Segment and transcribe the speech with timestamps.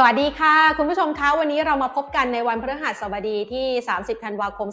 [0.00, 3.66] สวัสดีค่ะ คุณผู้ชมคะวันนี้เรามาพบกันในวันพฤหัสบดีที่
[3.96, 4.68] 30 ธันวาคม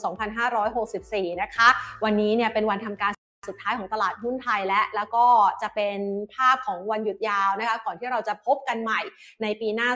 [0.63, 1.67] 2564 นะคะ
[2.03, 3.11] วันนี้เนี่ยเป็นวันทำการ
[3.47, 5.25] สุดท้ายของตลาดหุ้นไทยและ แล้วก็
[5.61, 5.99] จะเป็น
[6.33, 9.01] ภาพของวันหยุดยาวนะคะ ก่อนที่เราจะพบกันใหม่
[9.41, 9.89] ในปีหน้า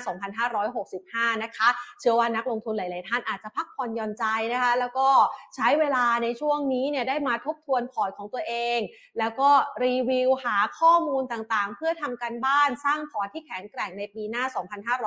[0.68, 1.68] 2565 นะคะ
[2.00, 5.08] เชื่อว่านักลงทุนหลาย ๆ ท่านอาจจะพักผ่อนหย่อนใจนะคะ แล้วก็
[5.56, 8.80] ใช้เวลาในช่วงนี้เนี่ยได้มาทบทวนพอร์ตของตัวเอง
[9.20, 9.50] แล้วก็
[9.86, 14.44] รีวิวหาข้อมูลต่าง ๆ เพื่อทำการบ้านสร้างพอร์ตที่แข็งแกร่งในปีหน้า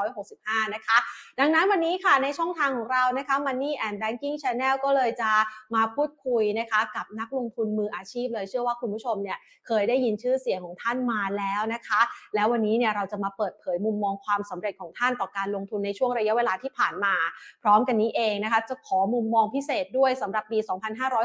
[0.05, 0.98] 2565 นะคะ
[1.38, 5.30] ดังนั้นวันนี้ค่ะในช่องทางของเรานะคะ Money and Banking Channel ก็เลยจะ
[5.74, 12.00] มาพูดคุยนะคะกับนักลงทุนมืออาชีพเลยเชื่อว่าคุณผู้ชมเนี่ยเคยได้ยินชื่อเสียงของท่านมาแล้วนะคะ
[12.34, 17.14] แล้ววันนี้เนี่ยเราจะมาเปิดเผยมุมมองความสำเร็จของท่านต่อการลงทุนในช่วงระยะเวลาที่ผ่านมา
[17.62, 20.58] พร้อมกันนี้เองนะคะ จะขอมุมมองพิเศษด้วยสำหรับปี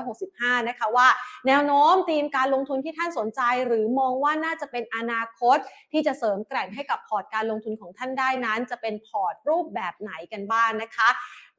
[0.02, 1.08] 2565 นะคะว่า
[1.48, 5.58] แนวโน้มธีมการลงทุนที่ท่านสนใจ หรือมองว่าน่าจะเป็นอนาคต
[5.92, 11.10] ที่จะเสริมแกร่งให้กับพอร์ตการลงทุนของท่านได้นั้น จะเป็นพอร์ตรูปแบบไหนกันบ้างนะคะ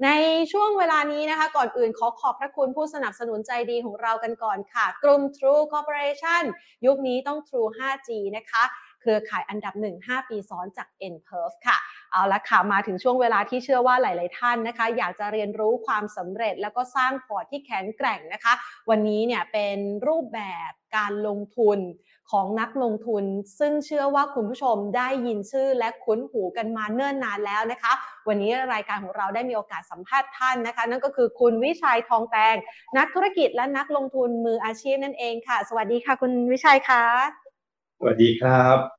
[0.04, 0.10] ใน
[0.52, 6.44] ช่วงเวลานี้นะคะ ก่อนอื่นขอขอบพระคุณผู้สนับสนุนใจดีของเรากันก่อนค่ะ กลุ่ม True Corporation
[6.86, 8.64] ยุคนี้ต้อง True 5G นะคะ
[9.00, 11.76] เครือข่ายอันดับ 1 5 ปีซ้อนจาก n p e r f ค่ะ
[12.12, 18.52] เอาละค่ะ มาถึงช่วงเวลาที่เชื่อว่าหลาย ๆ ท่านนะคะ อยากจะเรียนรู้ความสำเร็จแล้วก็สร้างพอร์ตที่แข็งแกร่งนะคะ
[18.90, 21.78] วันนี้เนี่ยเป็นรูปแบบการลงทุน
[22.32, 23.24] ของนักลงทุน
[23.58, 27.92] ซึ่งเชื่อว่าคุณผู้ชมได้ยินชื่อและคุ้นหูกันมาเนิ่นนานแล้วนะคะ
[28.28, 32.56] วันนี้รายการของเราได้มีโอกาสสัมภาษณ์ท่านนะคะ นั่นก็คือคุณวิชัยทองแตง
[32.98, 37.04] นักธุรกิจและนักลงทุนมืออาชีพนั่นเองค่ะ สวัสดีค่ะ คุณวิชัยคะ
[37.98, 38.97] สวัสดีครับ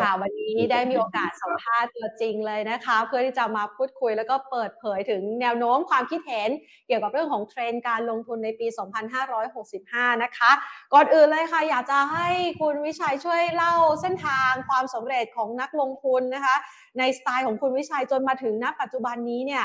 [0.00, 6.50] ค่ะวันนี้ได้มีโอกาสสัมภาษณ์ตัวจริงเลยนะคะ เพื่อที่จะมาพูดคุยแล้วก็เปิดเผยถึงแนวโน้มความคิดเห็น
[6.86, 10.50] เกี่ยวกับเรื่องของเทรนด์การลงทุนในปี 2565 นะคะ
[10.94, 12.28] ก่อนอื่นเลยค่ะ อยากจะให้
[12.60, 16.56] คุณวิชัยช่วยเล่าเส้นทางความสำเร็จของนักลงทุนนะคะ
[16.98, 19.64] ในสไตล์ของคุณวิชัยจนมาถึงณปัจจุบันนี้เนี่ย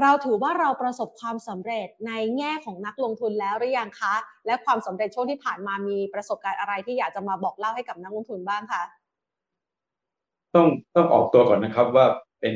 [0.00, 4.14] เราถือว่าเราประสบความสำเร็จในแง่ของนักลงทุนแล้วหรือยังคะ
[4.46, 8.82] และความสำเร็จช่วงที่ผ่านมามีประสบการณ์อะไรที่อยากจะมาบอกเล่าให้กับนักลงทุนบ้างคะ
[10.54, 12.06] ต้องต้องออกตัวก่อนนะครับว่า
[12.40, 12.54] เป็น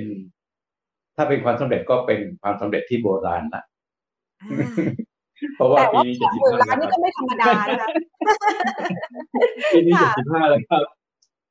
[1.16, 3.64] ถ้าเป็นความสำเร็จก็เป็นความสำเร็จที่โบราณนะ
[4.40, 4.70] อ่า
[5.54, 7.90] เพราะว่าแต่ปีว่านี้สเจ็อดงสิบหมื่นห้าล้านนี่ก็ไม่ธรรมดานะคะ
[9.70, 10.84] ปีนี้ค่ะเจ็ดสิบห้าแล้วครับ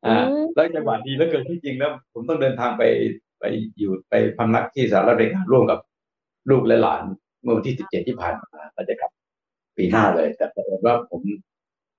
[0.06, 2.84] อ่าอืมแล้วจังหวะดีแล้วเกินที่จริงแล้ว ผมต้องเดินทางไป
[3.40, 3.44] ไป
[3.78, 5.80] อยู่ไปพำนักที่สหรัฐอเมริการ่วมกับ
[6.50, 7.04] ลูกและหลาน
[7.42, 9.12] เมื่อวันที่สิบเจ็ดที่ผ่านมาเราจะกลับ
[9.78, 11.22] ปีหน้าเลย แต่ปรากฏว่าผม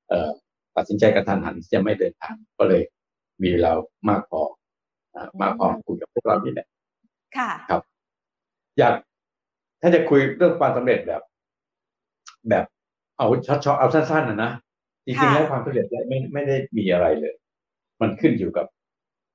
[0.08, 0.30] เอ่อ
[0.76, 2.82] ตัดสินใจกระทันหันที่จะไม่เดินทางก็เลย
[3.42, 3.72] มีเวลา
[4.08, 4.42] มากพอ
[5.14, 6.66] อ่ามากพอคุยกับพวกเรานี่แหละ
[7.36, 7.50] ค่ะ
[8.78, 8.94] อยาก
[9.82, 11.22] ถ้าจะคุยเรื่องความสำเร็จแบบ
[12.48, 12.64] แบบ
[13.18, 14.52] เอาช็อตๆเอาสั้นๆนะนะ
[15.04, 17.34] จริงๆค่ะแล้วความสำเร็จเนี่ยไม่ไม่ได้มีอะไรเลย
[18.00, 18.66] มันขึ้นอยู่กับ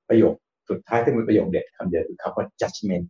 [0.09, 0.33] ประโยค
[0.69, 3.06] สุดท้ายที่เป็นประโยคเด็ดคำเดียวคือคำว่า judgment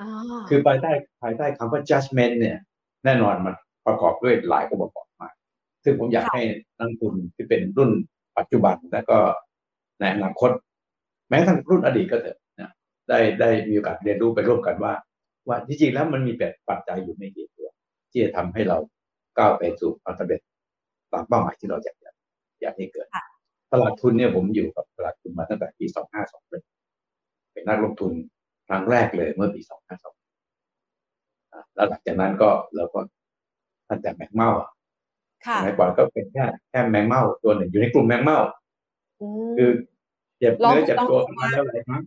[0.00, 0.08] อ๋อ
[0.48, 0.90] คือภายใต้
[1.22, 2.56] ภายใต้คำว่า judgment เนี่ย
[3.04, 3.54] แน่นอนมัน
[3.86, 5.34] ประกอบด้วยหลายองค์ประกอบมาก
[5.84, 6.42] ซึ่งผมอยากให้
[6.78, 7.90] นักลงทุนที่เป็นรุ่น
[8.38, 9.18] ปัจจุบันแล้วก็
[10.02, 10.50] ในอนาคต
[11.28, 12.70] แม้กระทั่งรุ่นอดีตก็เถอะนะ
[13.08, 14.92] ได้ได้มีโอกาสเรียนรู้ไปร่วมกันว่า
[15.48, 17.68] ว่าที่จริงแล้วมันมีแบบปัจจัยอยู่ไม่กี่ตัว
[18.10, 18.78] ที่จะทำให้เรา
[19.38, 20.40] ก้าวไปสู่ความสำเร็จ
[21.12, 22.10] ตามเป้าหมายที่เราอยากจะ
[22.60, 23.24] อยากให้เกิดค่ะ
[23.72, 25.86] ตลาดทุนเนี่ยผมอยู่กับตลาดทุนมาตั้งแต่ปี
[26.48, 28.12] 2521เป็นนักลงทุน
[28.68, 33.00] ครั้งแรกเลยเมื่อปี2521อ่าแล้วหลังจากนั้นก็เราก็
[33.88, 34.70] ตั้งแต่แมงเม่าอะ
[35.46, 38.38] ค่ะสมัยก่อนก็เป็นแค่แค่แมงเม่าตัวหนึ่งอยู่ในกลุ่มแมงเม่า
[39.20, 39.70] อืมคือ
[40.42, 42.02] เจ็บลองเนื้อเจ็บตัวลองขึ้นมาแล้วหลายครั้ง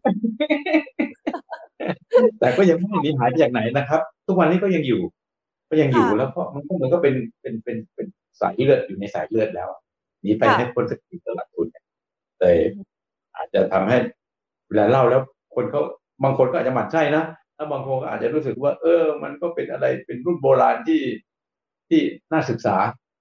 [2.39, 5.01] แต่ก็ยังไม่หนีหายไปจากไหนนะครับ ทุกวันนี้ก็ยังอยู่
[5.69, 8.07] ก็ยังอยู่แล้วเพราะมันก็เหมือนก็เป็นเป็นเป็นเป็น
[8.41, 9.69] สายเลือดอยู่ในสายเลือดแล้ว
[10.21, 11.83] หนีไปให้พ้นสักทีตลาดทุนเนี่ย
[12.39, 12.57] เลย
[13.35, 13.97] อาจจะทำให้
[14.67, 15.21] เวลาเล่าแล้ว
[15.55, 15.81] คนเขา
[16.23, 17.23] บางคนก็อาจจะหมั่นไส้นะ
[17.55, 21.01] แล้วบางคนก็อาจจะรู้สึกว่า เออ มันก็เป็นอะไรเป็นรุ่นโบราณที่
[21.89, 22.75] ที่น่าศึกษา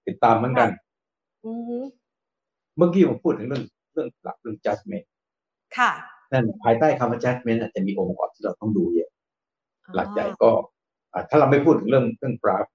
[0.07, 0.69] ติดตามเหมือนกัน
[1.45, 1.85] อืม
[2.77, 3.65] เมื่อกี้ผมพูดถึงเรื่อง
[3.95, 5.07] เรื่องหลักเรื่อง judgment
[5.79, 5.91] ค่ะ
[6.33, 9.11] นั่นภายใต้คำว่า judgment อาจจะมีองค์ประกอบที่เราต้องดูเยอะ
[9.85, 10.51] อ๋อหลักใหญ่ก็
[11.13, 12.67] อ่าถ้าเราไม่พูดถึงเรื่องเรื่องกราฟ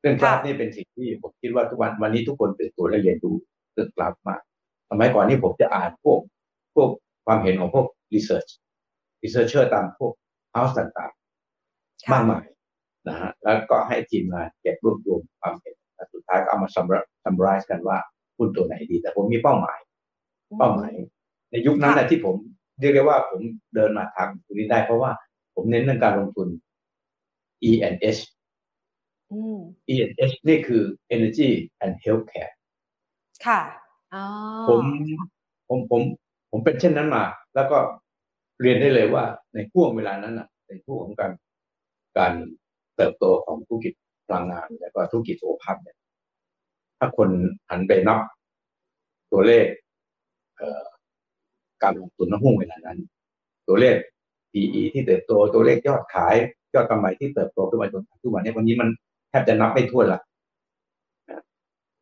[0.00, 3.36] เรื่องกราฟค่ะนี่เป็นสิ่งที่ผมคิดว่าทุกวันวันนี้ทุกคนเป็นตัวและเรียนรู้
[3.72, 4.40] เรื่องกราฟมาก
[4.90, 6.20] สมัยก่อนนี่ผมจะอ่านพวก
[6.74, 6.88] พวก
[7.26, 8.50] ความเห็นของพวก research
[9.22, 10.12] researcher ตามพวก
[10.54, 12.44] house ต่างๆค่ะมากมาย
[13.08, 17.98] นะฮะแล้วก็ให้ทีมงานเก็บรวบรวมความเห็นแล้วสุดท้ายก็เอามา summar- summarize กันว่า
[18.36, 19.78] หุ้นตัวไหนดี แต่ผมมีเป้าหมาย
[20.56, 20.92] เป้าหมาย
[21.50, 22.36] ในยุคนั้นนะที่ผม
[22.80, 23.40] เรียกได้ว่าผม
[23.74, 25.10] เดินมาทางตรงนี้ได้ เพราะว่า
[25.54, 26.48] ผมเน้นเรื่องการลงทุน
[27.68, 28.20] E N H
[29.32, 29.58] อืม
[29.92, 30.82] E N H นี่คือ
[31.14, 31.50] Energy
[31.84, 32.52] and Healthcare
[33.46, 33.60] ค่ะ
[34.14, 34.24] อ๋อ
[34.68, 34.82] ผม
[35.68, 36.02] ผมผม
[36.50, 37.24] ผมเป็นเช่นนั้นมา
[37.54, 37.78] แล้วก็
[38.60, 39.24] เรียนได้เลยว่า
[39.54, 41.32] ในช่วงเวลานั้นนะในช่วงของการ
[42.18, 42.32] การ
[42.96, 43.92] เติบโตของธุรกิจ
[44.26, 45.96] พลังงาน และก็ธุรกิจสุขภาพเนี่ย
[46.98, 47.30] ถ้าคน
[47.70, 48.20] หันไปนับ
[49.32, 49.66] ตัวเลข
[51.82, 52.98] การลงทุนในหุ้นเวลานั้น
[53.68, 53.96] ตัวเลข
[54.52, 56.34] PE ที่เติบโตตัวเลขยอดขาย
[56.74, 58.88] ยอดกำไรที่เติบโตขึ้นมาจนทุกวันนี้วันนี้มัน
[59.28, 60.20] แทบจะนับไม่ถ้วนละ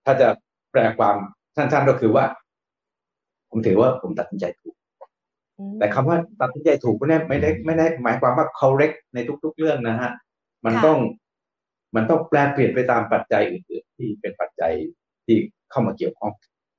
[0.04, 0.28] ถ้าจะ
[0.72, 1.16] แปลความ
[1.56, 2.24] สั้นๆก็คือว่า
[3.50, 4.74] ผมถือว่าผมตัดสินใจถูก
[5.78, 10.10] แต่คำว่าตัดสินใจถูกก็ไม่ได้ไม่ได้หมายความว่า correct ในทุก ๆ เรื่องนะฮะ
[10.64, 10.98] มันต้อง
[11.96, 14.72] มันต้องแปลเปลี่ยนไปตามปัจจัยอื่นๆที่เป็นปัจจัย
[15.26, 15.36] ที่
[15.70, 16.32] เข้ามาเกี่ยวข้อง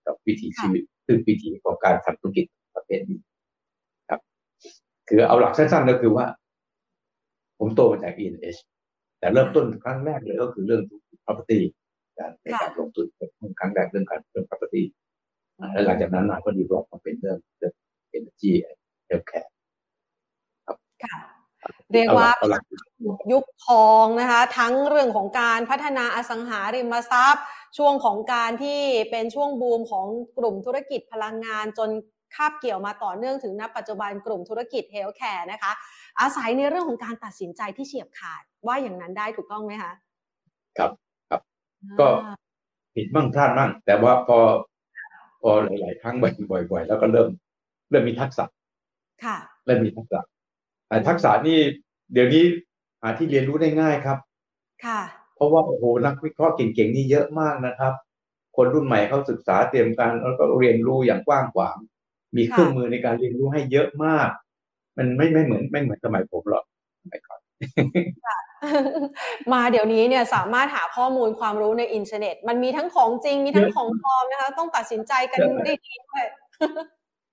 [0.06, 2.46] กับวิถีชีวิต คือวิถีของการทำธุรกิจ
[2.76, 3.20] ประเภทนี้
[4.10, 4.22] ครับ
[5.08, 6.26] คือเอาหลักสั้นๆก็คือว่า
[7.58, 8.60] ผมโตมาจาก E&H
[9.20, 10.82] แต่เริ่มต้นครั้งแรกเลยก็คือเรื่อง
[11.26, 11.60] property
[12.18, 14.84] การในการลงทุนเป็นครั้งแรกเรื่องการเรื่อง property
[15.74, 17.74] แล้วหลังจากนั้นมาก็ดีรอบมาเป็นเรื่องเรื่อง
[18.18, 18.52] energy
[19.10, 19.50] healthcare
[20.66, 20.78] ครับ
[21.94, 22.30] เรียกว่า
[23.32, 27.46] ยุคทองนะคะ ทั้งเรื่องของการพัฒนาอสังหาริมทรัพย์
[27.78, 28.80] ช่วงของการที่
[29.12, 31.90] เป็นช่วงบูมของกลุ่มธุรกิจพลังงานจน
[32.36, 35.72] คาบเกี่ยวมาต่อเนื่องถึงณปัจจุบันกลุ่มธุรกิจ healthcare นะคะ
[36.20, 39.92] อาศัยในเรื่องของการตัดสินใจที่เฉียบขาดว่าอย่างนั้นได้ถูกต้องไหมคะ
[40.78, 40.92] ครับ
[41.30, 41.42] ครับ
[42.00, 42.08] ก็
[42.96, 44.38] ผิดบ้างพลาดบ้างแต่ว่าพอ
[45.42, 47.30] พอหลาย ๆ ครั้งบ่อย ๆ แล้วก็เริ่ม
[47.90, 48.46] เริ่มมีทักษะ
[49.26, 50.20] ค่ะเริ่มมีทักษะ
[50.88, 51.60] แต่ทักษะนี่
[52.14, 52.44] เดี๋ยวนี้
[53.02, 54.18] หาที่เรียนรู้ได้ง่ายครับ
[54.86, 55.02] ค่ะ
[55.38, 57.94] เพราะว่าโอ้โหนักวิเคราะห์เก่งๆนี่เยอะมากนะครับ
[58.56, 61.78] คนรุ่นใหม่เขาศึกษาเตรียมการแล้วก็เรียนรู้อย่างกว้างขวาง
[62.38, 64.30] มีเครื่องมือในการเรียนรู้ให้เยอะมาก
[64.98, 66.64] มันไม่ไม่เหมือนไม่เหมือนสมัยผมหรอก
[67.02, 67.40] สมัยก่อน
[69.54, 76.26] มาเดี๋ยวนี้เนี่ยสามารถหาข้อมูลความรู้ในอินเทอร์เน็ต มันมีทั้งของจริงมีทั้งของปลอมนะคะ ต้องตัดสินใจกันได้ดีด้วย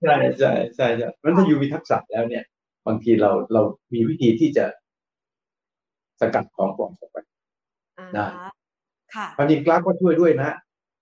[0.02, 2.44] ใช่ใช่ใช่ใช่มันถ้าอยู่มีทักษะแล้วเนี่ย
[2.86, 3.62] บางทีเราเรา
[3.92, 4.64] มีวิธีที่จะ
[6.20, 7.16] สกัดของปลอมออกไป
[8.14, 8.26] ได้
[9.14, 10.50] ค่ะความจริงกราฟก็ช่วยด้วยนะ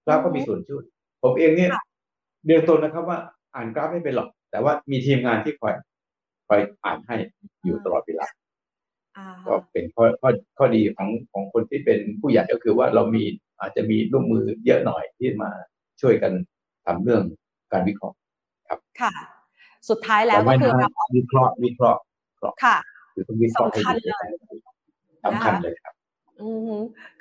[0.05, 0.83] กราฟก็มีส่วนช่วย
[1.23, 1.71] ผมเองเนี่ย
[2.47, 3.19] เรียนตนนะครับว่า
[3.55, 5.73] อ่านกราฟไม่เป็นหรอก แต่ว่ามีทีมงานที่คอย
[6.49, 7.17] คอยอ่านให้
[7.65, 8.27] อยู่ตลอดเวลา
[9.47, 13.25] ก็เป็นข้อข้อข้อดีของของคนที่เป็นผู้ใหญ่ก็คือว่าเรามี
[13.61, 15.51] อาจจะมีร่วมมือเยอะหน่อยที่มา
[16.01, 16.33] ช่วยกัน
[16.87, 17.23] ทำเรื่อง
[17.73, 18.17] การวิเคราะห์
[18.69, 19.13] ครับค่ะ
[19.89, 22.01] สุดท้ายแล้วก็คือเราวิเคราะห์วิเคราะห์
[22.65, 22.77] ค่ะ
[23.15, 24.11] คือต้องวิเคราะห์ให้ดี
[25.25, 25.92] สำคัญเลยครับ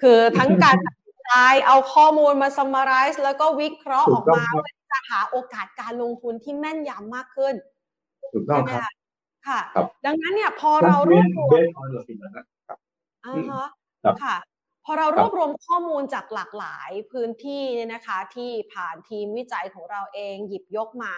[0.01, 1.33] คือทั้งการตัดสินใจ
[1.67, 7.53] เอาข้อมูลมา summarize แล้วก็วิเคราะห์ออกมาเพื่อจะหาโอกาสการลงทุนที่แม่นยำมากขึ้น
[8.33, 8.91] ถูกต้องครับ
[9.47, 9.59] ค่ะ
[10.05, 11.61] ดังนั้นเนี่ยพอเรารวบรวม
[13.25, 13.67] อ่าฮะ
[14.23, 14.37] ค่ะ
[14.85, 21.13] พอเรารวบรวมข้อมูลจากหลากหลายพื้นที่เนี่ยนะคะ ที่ผ่านทีมวิจัยของเราเองหยิบยกมา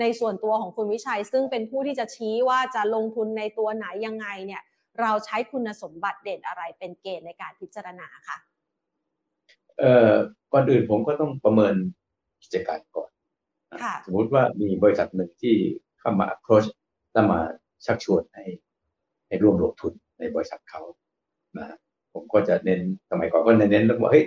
[0.00, 4.62] ในส่วนตัวของคุณวิชัย ซึ่งเป็นผู้ที่จะชี้ว่าจะลงทุนในตัวไหนยังไงเนี่ย
[5.00, 8.36] เราใช้คุณสมบัติเด่นอะไรเป็นเกณฑ์ในการพิจารณาค่ะ
[9.78, 10.12] เอ่อ
[10.52, 11.74] ก่อนอื่นผมก็ต้องประเมิน
[12.42, 13.10] กิจการก่อน
[14.06, 15.54] สมมุติว่ามีบริษัทหนึ่งที่
[16.00, 16.66] เข้ามา approach
[17.12, 17.40] แล้วมา
[17.86, 18.44] ชักชวนให้
[19.26, 20.82] ให้ร่วมลงทุนในบริษัทเขา
[21.58, 21.76] นะ
[22.12, 22.80] ผมก็จะเน้น
[23.10, 24.24] สมัยก่อนก็เน้นเรื่องว่าเฮ้ย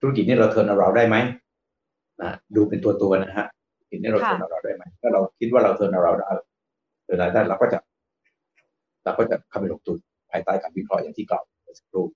[0.00, 1.16] ธุรกิจนี้เราเทิร์นเราได้ไหม
[2.22, 3.46] นะดูเป็นตัวตัวนะฮะ
[3.78, 6.30] ธุรกิจนี้เราเทิร์นเราได้ไหมถ้าเราคิดว่าเราเทิร์นเราได้
[7.04, 7.78] เทิร์นเราได้เราก็จะ
[9.08, 9.98] เราก็จะเข้าไปลงทุน
[10.30, 12.06] ภายใต้การวิเคราะห์อย่างที่กล่าวเมื่อสักครู่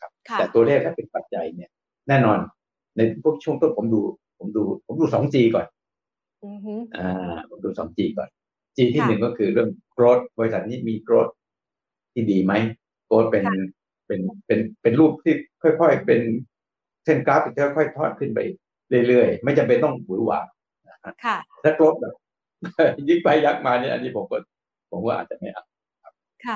[0.00, 1.70] ครับ แต่ตัวเลขถ้าเป็นปัจจัยเนี่ย
[2.08, 2.38] แน่นอน
[2.96, 4.00] ในพวกช่วงต้นผมดู
[4.38, 5.66] ผมดู ผมดูสองจีก่อน
[6.96, 8.28] อ่าผมดูสองจีก่อน
[8.76, 11.28] จีที่หนึ่งก็คือเรื่องโกรดบริษัทนี้มีโกรด
[12.12, 12.52] ที่ดีไหม
[13.06, 13.44] โกรดเป็น
[14.06, 16.20] เป็นเป็นเป็นรูปที่ค่อยๆ เป็น
[17.04, 18.38] เส้นกราฟที่ค่อยๆทอดขึ้นไป
[19.06, 20.40] เรื่อยๆ ไม่จำเป็นต้องหวือหวา
[21.64, 22.14] ถ้าโกรดแบบ
[23.08, 24.36] ยิ่งไปยักมาเนี่ยอันนี้ผมก็
[24.90, 25.64] ผมว่าอาจจะไม่เอา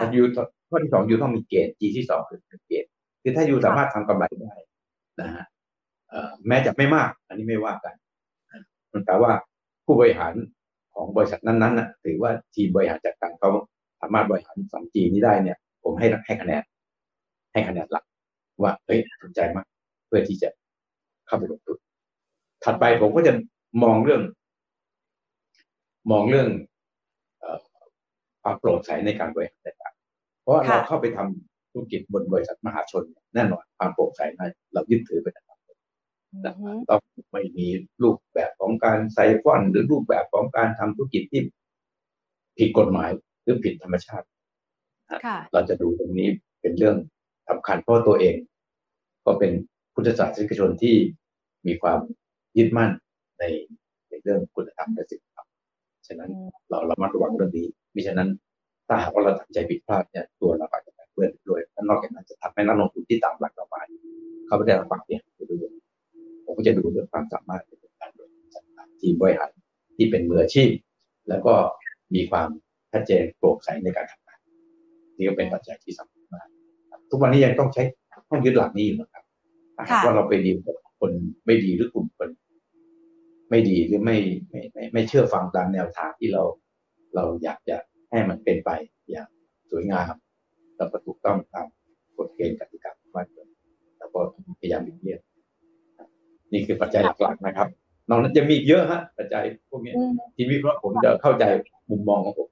[0.00, 0.22] ถ้ายู
[0.68, 2.90] ข้อที่สองยูต้องมีเกณฑ์จีที่สองคือเกณฑ์
[3.22, 4.54] คือถ้ายูสามารถทำกำไรได้
[5.20, 5.44] นะฮะ
[6.48, 7.94] แม้จะไม่มาก อันนี้ไม่ว่ากัน
[8.92, 9.32] มันแต่ว่า
[9.84, 10.32] ผู้บริหาร
[10.94, 13.50] ของบริษัทนั้นๆนะถือว่าทีมบริหารจัดการเขา
[14.00, 16.62] สามารถบริหารสองจีนี้ได้เนี่ย ผมให้ให้คะแนน
[17.52, 18.04] ให้คะแนนหลัก
[18.62, 19.66] ว่าเฮ้ยสนใจมาก
[20.06, 20.48] เพื่อที่จะ
[21.26, 21.78] เข้าไปลงทุน
[22.64, 23.32] ถัดไปผมก็จะ
[23.82, 24.22] มองเรื่อง
[26.10, 26.48] มองเรื่อง
[28.42, 29.92] ความโปร่งใสในการบริหารจัดการ
[30.42, 33.02] เพราะเราเข้าไปทำธุรกิจบนบริษัทมหาชน
[33.34, 35.34] แน่นอนความโปร่งใสนั้นเรายึดถือเป็น
[36.88, 37.00] ต้อง
[37.32, 37.68] ไม่มี
[38.02, 41.42] รูปแบบของการใส่ฟอนหรือรูปแบบของการทำธุรกิจที่
[42.58, 43.10] ผิดกฎหมาย
[43.42, 44.26] หรือผิดธรรมชาติ
[45.52, 46.28] เราจะดูตรงนี้
[46.60, 46.96] เป็นเรื่อง
[47.48, 48.36] สำคัญเพราะตัวเอง
[49.24, 49.52] ก็เป็น
[49.94, 50.96] พุทธศาสนิกชนที่
[51.66, 51.98] มีความ
[52.56, 52.90] ยึดมั่น
[53.38, 53.44] ใน
[54.08, 55.31] ในเรื่องคุณธรรมและศีลธรรม
[56.06, 56.30] ฉะนั้น
[56.70, 58.28] เราเรามาระวังเรื่องนี้มิฉะนั้น
[58.88, 63.86] ถ้าหากว่าเราตัดใจผิดพลาดเนี่ยตัวเราอาจจะเพื่อนด้วยและนอกจากนั้นจะทำให้นักลงทุนที่ตามหลักประมาณ
[64.46, 65.72] เขาไม่ได้รับความเสี่ยงไปด้วย
[66.44, 68.28] ผมก็จะดูเรื่องความสามารถในการบริ
[68.76, 69.50] หารทีมบริหาร
[69.96, 70.68] ที่เป็นมืออาชีพ
[71.28, 71.54] แล้วก็
[72.14, 72.48] มีความ
[72.92, 74.38] ชัดเจนโปร่งใสในการทำงาน
[75.16, 76.48] นี่ก็เป็นปัจจัยที่สำคัญมาก
[77.10, 77.82] ทุกวันนี้ยังต้องใช้
[78.30, 79.24] ต้องยึดหลักนี้อยู่นะครับ
[79.76, 81.10] ถ้าว่าเราไปดีกับคน
[81.44, 82.11] ไม่ดีหรือกลุ่มคน
[83.52, 84.16] ไม่ดีหรือไม่
[84.48, 86.42] ไม่ไม่ไม่เชื่อฟังตามแนวทางที่เรา
[87.14, 87.76] เราอยากจะ
[88.10, 88.70] ให้มันเป็นไป
[89.10, 89.28] อย่าง
[89.70, 90.12] สวยงาม
[90.76, 91.66] แล้วก็ถูกต้องตาม
[92.16, 93.48] กฎเกณฑ์กติกาบ้านเมือง
[93.98, 94.20] แล้วก็
[94.60, 95.20] พยายามหลีกเลี่ยง
[96.52, 97.68] นี่คือปัจจัยหลักๆนะครับ
[98.08, 99.94] นอกนั้นจะมีเยอะฮะปัจจัยพวกนี้
[100.34, 101.44] ที่วิเคราะห์ผมจะเข้าใจ
[101.90, 102.48] มุมมองของผม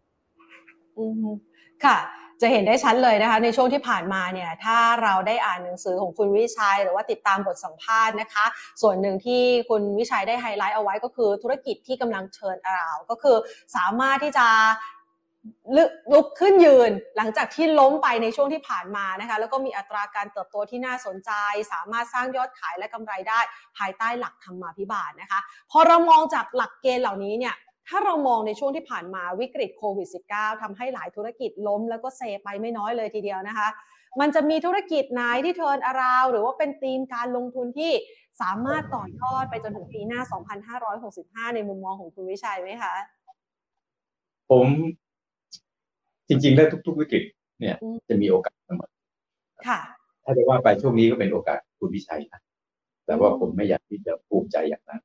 [1.84, 1.98] ค่ะ
[2.40, 8.44] จะเห็นได้ชัดเลยนะคะในช่วงที่ผ่านมาเนี่ยถ้าเราได้อ่านหนังสือของคุณวิชัย หรือว่าติดตามบทสัมภาษณ์นะคะ
[8.82, 13.36] ส่วนหนึ่งที่คุณวิชัยได้ไฮไลท์เอาไว้ก็คือธุรกิจที่กำลังเชิญอราว ก็คือ
[13.76, 14.46] สามารถที่จะ
[16.12, 21.30] ลุกขึ้นยืนหลังจากที่ล้มไปในช่วงที่ผ่านมานะคะแล้วก็มีอัตราการเติบโตที่น่าสนใจ
[21.72, 23.40] สามารถสร้างยอดขายและกำไรได้
[23.78, 27.54] ภายใต้หลักธรรมาภิบาลนะคะ พอเรามองจากหลักเกณฑ์เหล่านี้เนี่ย
[27.88, 33.68] ถ้าเรามองในช่วงที่ผ่านมาวิกฤตโควิด -19 ทำให้หลายธุรกิจล้มแล้วก็เซไปไม่น้อยเลยทีเดียวนะคะ
[34.20, 37.92] มันจะมีธุรกิจไหนที่เทิร์นอาราว หรือว่าเป็นธีมการลงทุนที่
[38.40, 40.20] สามารถต่อยอดไปจนถึงปีหน้า
[40.88, 42.94] 2565 ในมุมมองของคุณวิชัยไหมคะ
[44.50, 44.66] ผม
[46.28, 47.24] จริงๆ แล้วทุก ๆ วิกฤต
[47.60, 47.76] เนี่ย
[48.08, 48.90] จะมีโอกาสเสมอ
[49.68, 49.80] ค่ะ
[50.24, 52.40] ถ้าจะว่าไปช่วงนี้ก็เป็นโอกาสคุณวิชัยนะ
[53.06, 55.02] แต่ว่าผมไม่อยากที่จะภูมิใจอย่างนั้น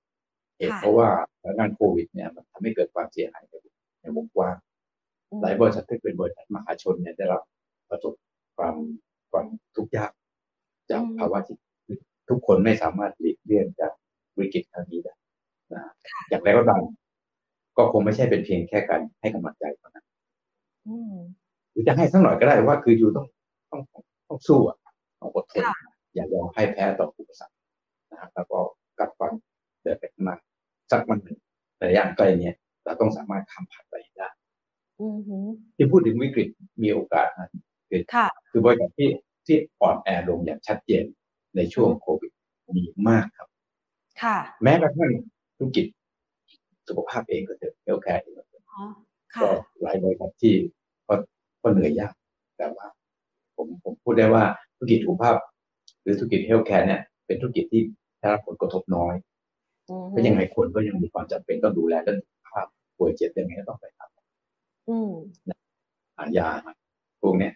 [0.57, 1.07] เหตุเพราะว่า
[1.41, 3.43] สถานการณ์โควิดเนี่ยมัน ทำให้เกิดความเสียหาย
[4.01, 4.55] ในวงกว้าง
[5.41, 7.41] หลายบริษัทที่เป็นบริษัทมหาชนเนี่ยได้รับ
[7.89, 8.13] ประสบ
[8.57, 8.75] ความ
[9.31, 9.45] ความ
[9.75, 10.11] ทุกข์ยาก
[10.89, 11.57] จากภาวะที่
[12.29, 13.91] ทุกคนไม่สามารถหลีกเลี่ยงจาก
[14.37, 15.15] วิกฤตครั้งนี้ได้
[15.73, 15.81] นะ
[16.29, 16.81] อย่างไรก็ตาม
[17.77, 20.05] ก็คงไม่ใช่เป็นเพียงแค่การให้กำลังใจเท่านั้น
[21.71, 23.25] หรือจะให้สักหน่อยก็ได้ว่าคืออยู่ต้อง
[23.71, 23.81] ต้อง
[24.27, 24.77] ต้องสู้อะ
[25.19, 25.63] ต้องอดทน
[26.13, 27.55] อย่ายอมให้แพ้ต่ออุปสรรค
[28.11, 28.59] นะครับแล้วก็
[28.99, 29.31] กัดฟัน
[29.81, 30.37] เดินไปข้างหน้า
[30.91, 31.37] สักวันหนึ่ง
[31.85, 34.29] ระยะใกล้เนี่ยเราต้องสามารถข้ามผ่านไปได้
[35.75, 36.47] ที่พูดถึงวิกฤต
[36.83, 37.49] มีโอกาสนะ
[37.89, 38.01] คือ
[38.49, 39.09] คือบริษัทที่
[39.45, 41.03] ที่อ่อนแอลงอย่างชัดเจน
[41.55, 42.31] ในช่วงโควิด
[42.75, 43.47] มีมากครับ
[44.21, 45.11] ค่ะ แม้กระทั่ง
[45.57, 45.85] ธุรกิจ
[46.87, 48.63] สุขภาพเองก็เถอะเฮลแคร์เองก็เถอะ
[49.41, 49.49] ก็
[49.81, 50.53] หลายบริษัทที่
[51.07, 51.15] ก็
[51.61, 52.13] ก็เหนื่อยยาก
[52.57, 52.87] แต่ว่า
[53.55, 54.43] ผมผมพูดได้ว่า
[54.75, 55.35] ธุรกิจสุขภาพ
[56.01, 57.81] หรือธุรกิจเฮลท์แคร์เนี่ยเป็นธุรกิจที่
[58.19, 59.13] ได้รับผลกระทบน้อย
[60.13, 64.15] ก็ยังไงคนก็ยังมีความจำเป็นต้องดูแลเรื่องสุขภาพป่วยเจ็บยังไงก็ต้องไปทำ
[66.17, 66.47] อายา
[67.21, 67.53] พวกเนี้ย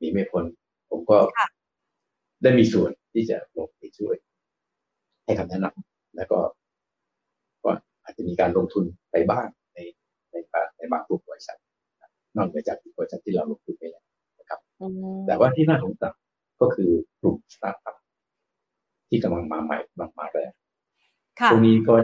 [0.00, 0.44] มีไม่พ้น
[0.90, 1.18] ผมก็
[2.42, 4.14] ได้มีส่วนที่จะลงไปช่วย
[5.24, 6.38] ให้คำแนะนำแล้วก็
[7.64, 7.70] ก็
[8.04, 9.78] อาจจะมีการลงทุนไปบ้างใน
[10.30, 10.36] ใน
[10.76, 11.58] ในบางกลุ่มบริษัท
[12.36, 14.04] นอกจากบริษัทที่เราลงทุนไปแล้ว
[14.40, 14.60] นะครับ
[15.26, 16.04] แต่ว่าที่น่าสนใจ
[16.60, 17.96] ก็คือกลุ่มสตาร์ทอัพ
[19.08, 20.52] ที่กำลังมาใหม่บางมาแรง
[21.50, 21.94] ตรงนี้ก็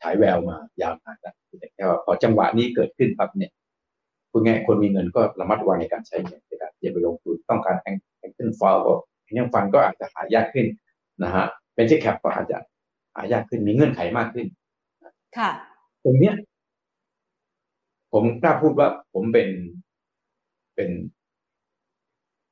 [0.00, 3.52] ฉายแววมายาวนานแล้วแต่แค่ว่าพอจังหวะนี้เกิดขึ้นปั๊บเนี่ย
[4.30, 7.94] คุณไงคนมีเงินก็ระมัดระวังในการใช้เงินในการจะไปลงทุนต้องการแอง
[8.34, 8.94] เกิลฟาวก็
[9.38, 10.66] ยังฟันก็อาจจะหายากขึ้น
[11.22, 12.58] นะฮะเป็นที่แคปก็อาจจะ
[13.14, 14.46] หายากขึ้นมีเงื่อนไขมากขึ้น
[15.36, 15.50] ค่ะ
[16.04, 16.34] ตรงเนี้ย
[18.12, 19.48] ผมกล้าพูดว่าผมเป็น
[20.74, 20.90] เป็น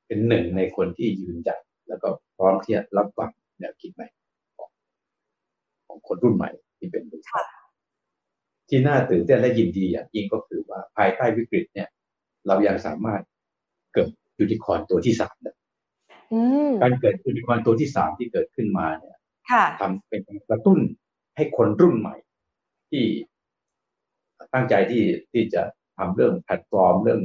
[0.07, 1.59] เป็นหนึ่งในคนที่ยืนจัด
[1.89, 4.18] แล้วก็พร้อมที่จะรับฟังแนวคิดใหม่ของ
[5.89, 7.47] ของคนรุ่นใหม่ที่เป็นบริษัท
[8.69, 11.89] ที่น่าตื่นเต้นและยินดีอย่างยิ่งก็คือว่าภายใต้วิกฤตเนี่ย
[12.47, 13.23] เรายังสามารถ
[13.95, 15.53] เกิดยูนิคอนตัวที่สามได้
[16.83, 19.17] การเกิดยูนิคอนตัวที่สามที่เกิดขึ้นมาเนี่ย
[19.81, 20.79] ทำเป็นกระตุ้น
[21.37, 22.17] ให้คนรุ่นใหม่
[22.91, 23.05] ที่
[24.55, 25.63] ตั้งใจที่ที่จะ
[25.97, 27.21] ทำเรื่องแพลตฟอร์มเรื่อง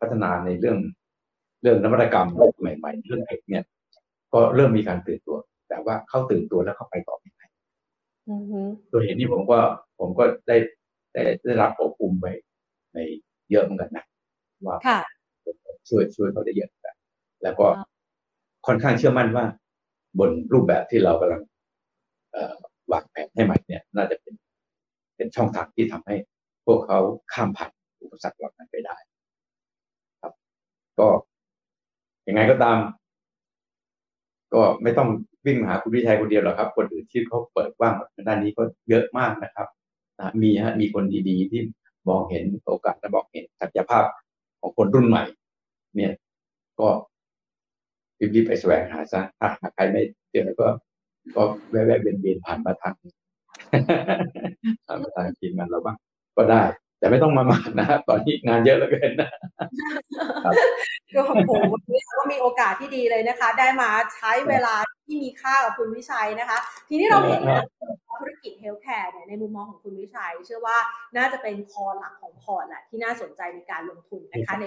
[0.00, 0.78] พัฒนาในเรื่อง
[1.62, 2.28] เรื่องนวัตกรรม
[2.60, 3.64] ใหม่ ๆ เรื่องเทคเนี่ย
[4.32, 5.36] ก็เริ่มมีการตื่นตัว
[5.68, 7.30] แต่ว่าเข้าตื่นตัวแล้วเข้าไปต่อไม่
[8.28, 8.38] ได้
[8.90, 9.58] โดยเห็นนี่ผมก็
[9.98, 10.56] ผมก็ได้
[11.12, 12.26] ได้ได้รับอบอุ่มไป
[12.94, 12.98] ใน
[13.50, 14.04] เยอะเหมือนกันนะ
[14.66, 14.76] ว่า
[15.88, 16.92] ช่วยช่วยเขาได้เยอะแต่
[17.42, 17.66] แล้วก็
[18.66, 19.44] ค่อนข้างเชื่อมั่นว่า
[20.18, 21.42] บนรูปแบบที่เรากำลัง
[22.92, 24.34] วางแผนให้ใหม่เนี่ย น่าจะเป็น
[25.16, 26.16] เป็นช่องทางที่ทำให้
[26.66, 26.98] พวกเขา
[27.32, 27.70] ข้ามผ่าน
[28.02, 28.96] อุปสรรคเหล่านั้นไปได้
[30.22, 30.32] ครับ
[30.98, 31.08] ก็
[32.28, 32.78] ยังไงก็ตาม
[34.54, 35.08] ก็ไม่ต้อง
[35.48, 37.94] วิ่งหาคุณวิชัยคนเดียวหรอกครับ คนอื่นที่เขาเปิดว่าง
[38.28, 39.68] ด้านนี้ก็เยอะมากนะครับ
[40.18, 41.60] นะมีฮะมีคนดีๆ ที่
[42.08, 44.04] มองเห็นโอกาสและบอกเห็นศักยภาพ
[44.60, 45.24] ของคนรุ่นใหม่
[45.96, 46.12] เนี่ย
[46.80, 46.88] ก็
[48.34, 50.02] รีบๆไปแสวงหาซะถ้าหาใครไม่
[50.32, 50.66] เจอก็
[51.36, 52.94] ก็แวะๆเวียนๆผ่านมาทาง
[54.86, 55.96] ผ่านมาทางทีมงานเราบ้าง
[56.36, 56.62] ก็ได้
[56.98, 59.28] แต่ไม่ต้องมามากนะตอนนี้งานเยอะเหลือเกินนะ
[61.14, 61.97] ก็ผมวันนี้ก็มี
[62.40, 64.74] โอกาสที่ดีเลยนะคะ ได้มาใช้เวลา
[65.06, 67.40] ที่มีค่ากับคุณวิชัยนะคะ ทีนี้เราเห็น
[68.18, 70.78] ธุรกิจเฮลท์แคร์เนี่ยในมุมมองของคุณวิชัย เชื่อว่า
[71.16, 74.64] น่าจะเป็นคอหลักของพอร์ตแหละที่น่าสนใจในการลงทุนนะคะใน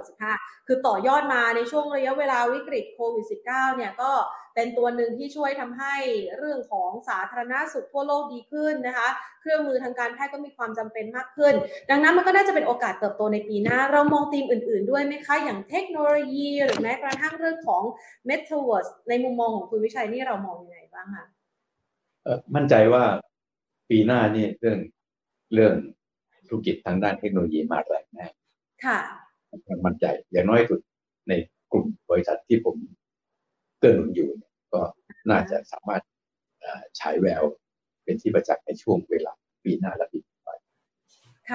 [0.00, 4.12] 2565 คือต่อยอดมาในช่วงระยะเวลาวิกฤตโควิด -19 เนี่ยก็
[4.54, 5.94] เป็นตัวหนึ่งที่ช่วยทำให้
[6.38, 9.08] เรื่องของสาธารณาสุขทั่วโลกดีขึ้นนะคะ
[9.40, 11.54] เครื่องมือทางการแพทย์ก็มีความจำเป็นมากขึ้น
[11.90, 17.82] ดังนั้นมันก็น่าจะเป็นโอกาสเติบโตในปีหน้า เรามองธีมอื่นๆด้วยไหมคะ อย่างเทคโนโลยี หรือแม้กระทั่งเรื่องของ
[18.28, 21.26] Metaverse ในมุมมองของคุณวิชัยนี่เรามองยังไงบ้างคะ
[22.54, 23.04] มั่นใจว่า
[23.90, 24.78] ปีหน้านี่เรื่อง
[25.54, 25.74] เรื่อง
[26.48, 28.26] ธุรกิจทางด้านเทคโนโลยีมาแรงแน่
[28.84, 29.00] ค่ะ
[29.86, 30.80] มั่นใจ อย่างน้อยสุด
[31.28, 31.32] ใน
[31.72, 32.76] กลุ่มบริษัทที่ผม
[33.80, 34.30] เกินหนุนอยู่
[34.72, 34.80] ก็
[35.30, 36.02] น่าจะสามารถ
[37.00, 37.42] ฉายแวว
[38.04, 39.32] เป็นที่ประจักษ์ในช่วงเวลา
[39.64, 40.48] ปีหน้าและปีต่อไป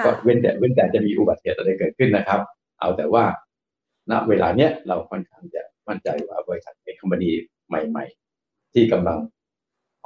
[0.04, 2.40] ก็เว้นแต่เว้นแต่จะมีอุบัติเหตุอะไรเกิดขึ้นนะครับ
[2.80, 3.24] เอาแต่ว่า
[4.10, 7.30] ณเวลาเนี้ยเราค่อนข้างจะมั่นใจว่าบริษัทเอกคอมพานี
[7.68, 8.04] ใหม่
[8.38, 9.18] ๆ ที่กำลัง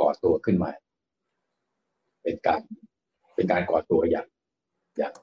[0.00, 0.70] ก่อตัวขึ้นมา
[2.22, 2.60] เป็นการ
[3.34, 4.26] เป็นการก่อตัวอย่าง
[4.98, 5.14] อย่าง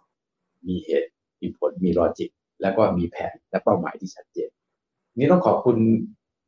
[0.67, 1.11] มีเหตุ
[1.41, 2.29] มีผลมี logic
[2.61, 4.49] แล้วก็มีแผนและเป้าหมายที่ชัดเจน
[5.17, 5.77] นี้ต้องขอบคุณ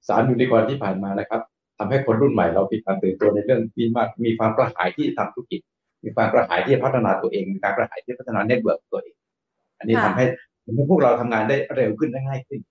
[0.07, 1.41] สารยูนิคอนที่ผ่านมานะครับ
[1.77, 5.61] ทำให้คนรุ่นใหม่เรามีความตื่นตัวในเรื่องนี้มากมีความกระหายที่ทำธุรกิจ
[6.03, 9.15] มีความกระหายที่พัฒนาตัวเองมีการกระหายที่พัฒนา network ตัวเอง
[9.79, 10.25] อันนี้ทำให้
[10.89, 12.61] พวกเราทำงานได้เร็วขึ้นได้ง่ายขึ้น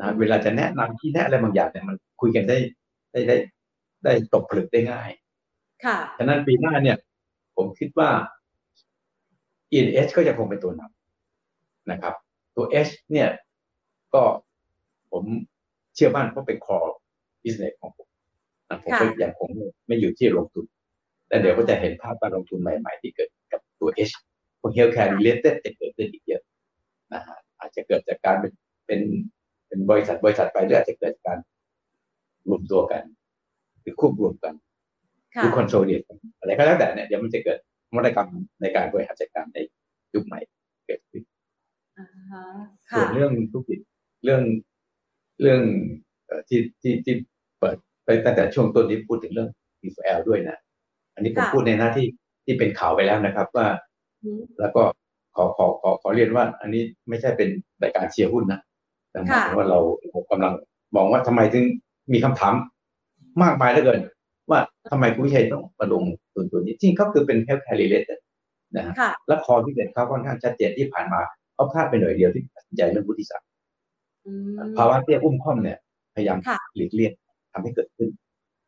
[0.00, 2.58] นะเวลาจะแนะนำที่แนะอะไรบางอย่างเนี่ยมันคุยกันได้
[3.12, 3.36] ได้ได้
[4.04, 5.10] ได้ตกผลึกได้ง่าย
[5.84, 6.96] ค่ะฉะนั้นปีหน้าเนี่ย
[7.56, 8.08] ผมคิดว่า
[9.72, 12.14] ENS ก็จะคงเป็นตัวนำนะครับ
[12.56, 13.28] ตัว H เนี่ย
[14.14, 14.22] ก็
[15.12, 15.24] ผม
[15.94, 16.78] เชื่อมั่นเพราะเป็นคอ
[17.42, 18.08] บิสเนสของผม
[18.68, 19.48] นะผมก็ยังคง
[19.86, 20.64] ไม่อยู่ที่ลงทุน
[21.28, 24.12] แต่เดี๋ยวก็จะเห็นภาพการลงทุนใหม่ ๆ ที่เกิดกับตัว H
[24.60, 26.42] พวก healthcare related จะเกิดขึ้นอีกเยอะ
[27.14, 28.52] นะฮะอาจจะเกิดจากการเป็น
[28.86, 29.00] เป็น
[29.66, 31.38] เป็นบริษัทบริษัทไปหรืออาจจะเกิดการ
[32.48, 33.02] รวมตัวกัน
[33.80, 34.54] หรือควบรวมกัน
[35.40, 37.58] หรือคอนโซลเดียกันอะไรก็แล้วแต่เนี่ยเดี๋ยวมันจะเกิด
[37.90, 38.28] นวัตกรรม
[38.60, 39.58] ในการบริหารจัดการใน
[40.14, 40.40] ยุคใหม่
[40.86, 41.22] เกิดขึ้น
[42.96, 43.78] ส่วนเรื่องธุรกิจ
[44.24, 44.42] เรื่อง
[45.40, 45.60] เรื่อง
[46.48, 47.14] ที่ที่ที่
[47.58, 49.48] เปิดไปตั้งแต่ช่วงต้นที่พูดถึงเรื่อง
[49.80, 50.56] p อ l ด้วยนะ
[51.14, 52.06] อันนี้ผมพูดในหน้าที่
[52.44, 53.66] ที่เป็นข่าวไปแล้วนะครับว่า
[54.60, 54.82] แล้วก็
[55.36, 57.48] ขอขอขอขอเรียนว่า อันนี้ไม่ใช่เป็น
[57.82, 58.60] รายการเชียร์หุ้นนะ
[59.10, 59.78] แต่หมายถึงว่าเรา
[60.30, 60.52] กำลัง
[60.96, 61.64] มองว่าทำไมถึง
[62.12, 62.54] มีคำถาม
[63.42, 64.00] มากมายเหลือเกิน
[64.50, 66.02] ว่าทำไมคุณวิชัยต้องมาลง
[66.34, 68.18] ทุนตัวนี้จริงเขาคือเป็น healthcare related
[68.76, 68.94] นะฮะ
[69.28, 71.20] และคอที่เป็นเขาค่อนข้างชัดเจนที่ผ่านมา
[71.56, 73.48] เขาพลาดไปหน่อยเดียวที่ตัดสินใจเรื่องวุฒิศักดิ์
[74.76, 75.78] ภาวะเตี้ยอุ้มค่อมเนี่ย
[76.14, 76.38] พยายาม
[76.76, 77.12] หลีกเลี่ยง
[77.52, 78.08] ทำให้เกิดขึ้น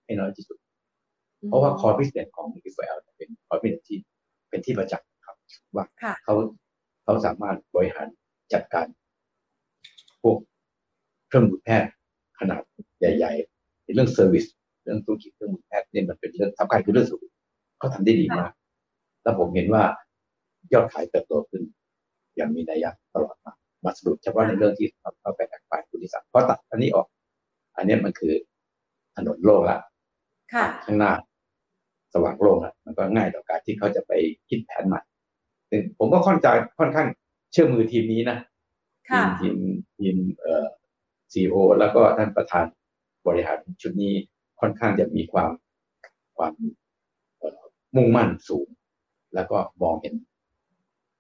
[0.05, 0.59] ให้น้อยที่สุด
[1.49, 3.99] เพราะว่าคอพิเศษของอิสราเอลเป็นคอพิเศษที่
[4.49, 5.37] เป็นที่ประจักษ์ครับ
[5.77, 5.85] ว่า
[6.25, 6.35] เขา
[7.05, 8.07] เขาสามารถบริหาร
[8.53, 8.87] จัดการ
[10.23, 10.37] พวก
[11.29, 11.91] เครื่องมือแพทย์
[12.39, 12.63] ขนาด
[12.99, 14.45] ใหญ่ๆในเรื่องเซอร์วิส
[14.83, 17.21] เรื่องธุรกิจเครื่องมือแพทย์เนี่ยมันเป็นเรื่องสำคัญคือเรื่องสุข
[17.79, 18.53] เขาทำได้ดีมาก
[19.23, 19.85] แล้วผมเห็นว่า
[20.73, 21.63] ยอดขายเติบโตขึ้น
[22.39, 23.53] อย่างมีนัยยะตลอดมา
[23.85, 24.89] มาสรุปเฉพาะในเรื่องที่
[25.21, 27.07] เข้าไปทางฝ่ายผู้โดยสารเพราะตัดอันนี้ออก
[27.77, 28.35] อันนี้มันคือ
[29.17, 29.79] ถนนโล่งละ
[30.85, 31.13] ข้างหน้า
[32.15, 34.13] สว่างโล่งละมันก็ง่ายต่อการที่เขาจะไป
[34.49, 35.01] คิดแผนใหม่
[35.71, 36.49] ซึ่งผมก็ค่อนใจ
[36.79, 37.09] ค่อนข้าง
[37.53, 38.39] เชื่อมือทีมนี้นะ
[39.09, 39.57] ทีมทีม
[39.99, 40.67] ทีมเอ่อ
[41.33, 42.65] ซีโอแล้วก็ท่านประธาน
[43.27, 44.15] บริหารชุดนี้
[44.61, 45.51] ค่อนข้างจะมีความ
[46.37, 46.53] ความ
[47.97, 48.69] มุ่งมั่นสูง
[49.35, 50.15] แล้วก็มองเห็น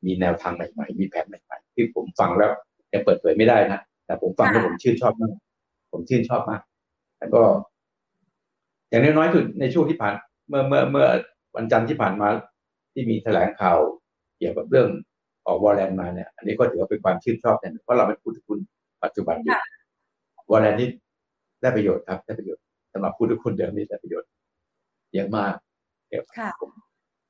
[0.06, 2.50] มีแนวทางใหม่ๆ มีแผนใหม่ๆ ที่ผมฟังแล้ว
[2.92, 5.32] ยังเปิดเผยไม่ได้นะ แต่ผมฟังแล้วผมชื่นชอบมาก
[5.92, 6.60] ผมชื่นชอบมาก
[7.18, 7.42] แล้วก็
[8.88, 10.14] อย่างน้อยๆสุดในช่วงที่ผ่าน
[10.48, 11.06] เมื่อเมื่อเมื่อ
[11.56, 12.28] วันจันทร์ที่ผ่านมา
[12.92, 13.78] ที่มีแถลงข่าว
[14.38, 14.88] เกี่ยวกับเรื่อง
[15.46, 18.58] ออกวอลเลนมาเนี่ย อันนี้ก็ถือว่าเป็นความชื่นชอบเนี่ยเพราะเราเป็นผู้ถือหุ้น
[19.04, 19.56] ปัจจุบันอยู่
[20.50, 20.88] วอลเลนนี่
[21.62, 24.28] ได้ประโยชน์ครับได้ประโยชน์สำหรับผู้ถือหุ้นเดิมนี่ได้ประโยชน์
[25.14, 25.52] เยอะมาก
[26.08, 26.22] เดี๋ยว
[26.60, 26.70] ผม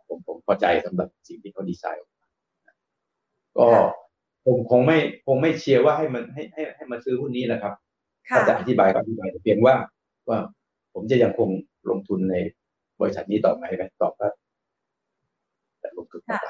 [0.08, 2.02] ผมผมพอใจสำหรับสิ่งที่เขาดีไซน์
[3.58, 3.68] ก็
[4.44, 7.72] คงคงไม่คงไม่เชียร์ว่าให้มันให้ให้ให้มาซื้อหุ้นนี้นะครับ
[8.28, 9.74] ถ้าจะอธิบายก็อธิบายแต่เพียงว่า
[10.28, 10.38] ว่า
[10.94, 11.48] ผมจะยังคง
[11.90, 12.34] ลงทุนใน
[13.00, 14.30] บริษัทนี้ต่อไปไหมตอบว่า
[15.82, 16.48] จะลงทุนต่อไป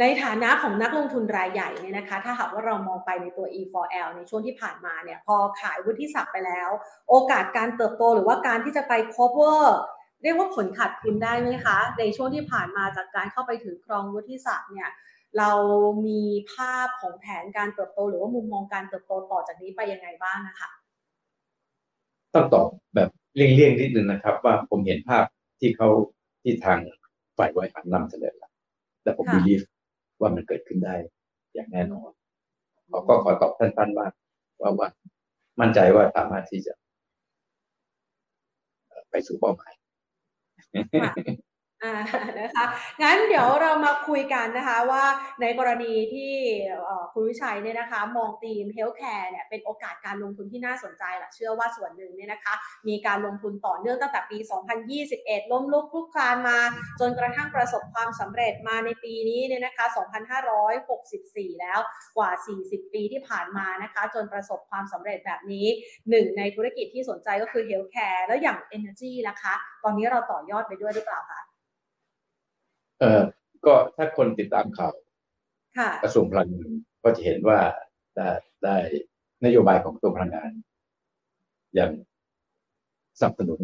[0.00, 6.70] ในฐานะของนักลงทุนรายใหญ่เนี่ยนะคะ ถ้าหากว่าเรามองไปในตัว E4L ในช่วงที่ผ่านมาเนี่ย พอขายวุฒิศักดิ์ไปแล้ว
[7.08, 9.62] โอกาสการเติบโตหรือว่าการที่จะไป cover
[10.22, 14.90] เรียกว่าผลขาดทุนได้ไหมคะ ในช่วงที่ผ่านมาจากการเข้าไปถือครองวุฒิศักดิ์เนี่ย
[15.38, 15.50] เรา
[16.06, 20.70] มีภาพของแผนการเติบโต หรือว่ามุมมองการเติบโตต่อจากนี้ไปยังไงบ้างนะคะ
[22.34, 25.24] ต้องตอบแบบเลี่ยงๆนิดนึงนะครับ ว่าผมเห็นภาพ
[25.60, 25.88] ที่เขา
[26.42, 26.78] ที่ทาง
[27.38, 28.52] ฝ่ายบริหารนำเสนอแล้ว
[29.02, 29.64] แต่ผม believe
[30.20, 30.94] ว่ามันเกิดขึ้นได้
[31.54, 32.10] อย่างแน่นอน
[32.90, 34.06] ขอก็ขอตอบสั้นๆว่า
[34.60, 34.88] ว่าว่า
[35.60, 36.72] มั่นใจว่าสามารถที่จะ
[39.10, 39.72] ไปสู่เป้าหมาย
[40.72, 41.45] Bueno.
[41.84, 41.94] อ่า
[42.40, 42.64] นะคะ
[43.02, 45.04] งั้นเดี๋ยวเรามาคุยกันนะคะว่า
[45.40, 46.32] ในกรณีที่
[47.12, 52.54] คุณวิชัยเนี่ยนะคะ มองทีมเฮลท์แคร์เนี่ยเป็นโอกาสการลงทุนที่น่าสนใจแหละเชื่อว่าส่วนหนึ่งเนี่ยนะคะ
[52.88, 54.38] มีการลงทุนต่อเนื่องตั้งแต่ปี
[54.94, 56.58] 2021 ล้มลุกคลุกคลานมา
[57.00, 59.84] จนกระทั่งประสบความสำเร็จมาในปีนี้เนี่ยนะคะ
[60.74, 61.78] 2564 แล้ว
[62.16, 62.30] กว่า
[62.64, 65.66] 40 ปีที่ผ่านมานะคะ จนประสบความสำเร็จแบบนี้
[66.10, 71.40] หนึ่งในธุรกิจที่สนใจก็คือ healthcare แล้วอย่าง Energy ล่ะคะ ตอนนี้เราต่อยอดไปด้วยหรือเปล่าคะ
[73.00, 73.22] เออ
[73.66, 74.94] ก็ถ้าคนติดตามข่าว
[76.02, 76.70] กระทรวงพลังงาน
[77.02, 77.58] ก็จะเห็นว่า
[78.16, 78.28] ได้
[78.64, 78.76] ได้
[79.44, 80.50] นโยบายของกระทรวงพลังงาน
[81.78, 81.90] ยัง
[83.20, 83.60] สนับสนุน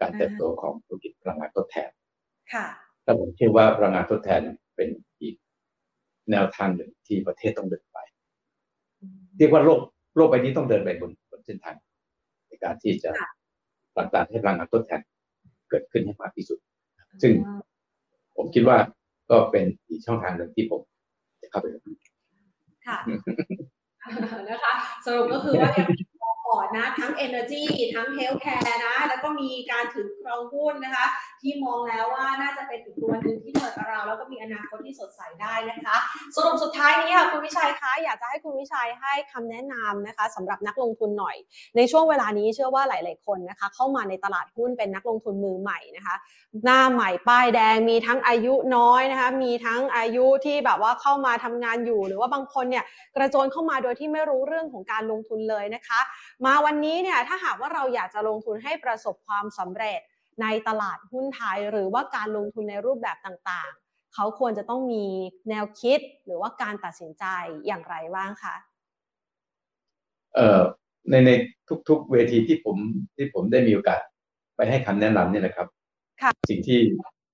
[0.00, 1.90] การเติบโตของธุรกิจพลังงานทดแทน
[2.54, 2.66] ค่ะ
[3.04, 4.40] แลผมเชื่อว่าพลังงานทดแทน
[4.76, 4.88] เป็น
[5.20, 5.34] อีก
[6.30, 7.98] แนวทางหนึ่งที่ประเทศต้องเดินไป
[9.38, 9.80] เรียกว่าโลก
[10.16, 11.76] โลกใบนี้ต้องเดินไปบนบนเส้นทาง
[12.48, 13.10] ในการที่จะ
[13.94, 15.00] ผลักดันให้พลังงานทดแทน
[15.70, 16.58] เกิดขึ้นให้มากที่สุด
[17.22, 17.32] ซึ่ง
[18.36, 18.78] ผมคิดว่า
[19.30, 20.80] ก็เป็นอีกช่องทางหนึ่งที่ผม
[21.42, 21.66] จะเข้าไป
[22.86, 22.98] ค่ะ
[24.48, 24.72] นะคะ
[25.04, 25.70] สรุปก็คือว่า
[26.54, 27.64] อร์ตนะ ทั้ง Energy
[27.94, 31.06] ทั้ง Healthcare นะ แล้วก็มีการถือครองหุ้นนะคะ
[31.42, 35.96] ที่มองแล้วว่าน่าจะเป็นอีกตัวหนึ่งที่เปิดเราแล้วก็มีอนาคตที่สดใสได้นะคะ
[36.36, 41.36] สรุปสุดท้ายนี้ค่ะคุณวิชัยคะอยากจะให้คุณวิชัยให้คำแนะนำนะคะสำหรับนักลงทุนหน่อย
[41.76, 46.16] ในช่วงเวลานี้เชื่อว่าหลาย ๆ คนนะคะ เข้ามาในตลาดหุ้นเป็นนักลงทุนมือใหม่นะคะ
[46.64, 52.84] หน้าใหม่ป้ายแดงมีทั้งอายุน้อยนะคะ มีทั้งอายุที่แบบว่าเข้ามาทำงานอยู่ หรือว่าบางคนเนี่ย
[53.16, 56.00] กระโจนเข้ามาโดยที่ไม่รู้เรื่องของการลงทุนเลยนะคะ
[56.44, 60.00] มาวันนี้เนี่ยถ้าหากว่าเราอยากจะลงทุนให้ประสบความสำเร็จ
[60.42, 65.04] ในตลาดหุ้นไทย หรือว่าการลงทุนในรูปแบบต่างๆ เขาควรจะต้องมี
[65.48, 67.24] แนวคิดหรือว่าการตัดสินใจ
[67.66, 68.54] อย่างไรบ้างคะ
[70.34, 70.60] เอ่อ
[71.10, 71.30] ในใน
[71.88, 72.76] ทุกๆเวทีที่ผม
[73.16, 74.00] ที่ผมได้มีโอกาส
[74.56, 75.66] ไปให้คำแนะนำเนี่ยนะครับ
[76.50, 76.80] สิ่งที่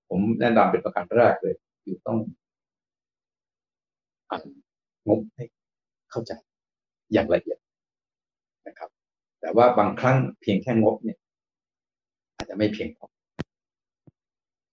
[0.08, 2.18] ผมแนะนำเป็นประการแรกเลยคือต้อง
[4.30, 4.42] อ่าน
[5.08, 5.44] งบให้
[6.10, 6.32] เข้าใจ
[7.12, 7.58] อย่างละเอียด
[8.66, 8.90] นะครับ
[9.40, 11.18] แต่ว่าบางครั้งเพียงแค่งบเนี่ย
[12.36, 13.06] อาจจะไม่เพียงพอ